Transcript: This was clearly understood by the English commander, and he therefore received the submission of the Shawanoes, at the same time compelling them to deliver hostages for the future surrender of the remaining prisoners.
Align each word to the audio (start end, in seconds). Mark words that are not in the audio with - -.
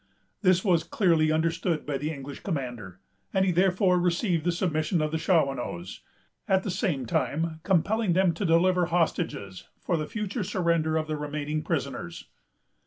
This 0.41 0.65
was 0.65 0.83
clearly 0.83 1.31
understood 1.31 1.85
by 1.85 1.99
the 1.99 2.09
English 2.11 2.39
commander, 2.39 2.99
and 3.35 3.45
he 3.45 3.51
therefore 3.51 3.99
received 3.99 4.45
the 4.45 4.51
submission 4.51 4.99
of 4.99 5.11
the 5.11 5.19
Shawanoes, 5.19 5.99
at 6.47 6.63
the 6.63 6.71
same 6.71 7.05
time 7.05 7.59
compelling 7.61 8.13
them 8.13 8.33
to 8.33 8.43
deliver 8.43 8.87
hostages 8.87 9.65
for 9.79 9.97
the 9.97 10.07
future 10.07 10.43
surrender 10.43 10.97
of 10.97 11.05
the 11.05 11.17
remaining 11.17 11.61
prisoners. 11.61 12.25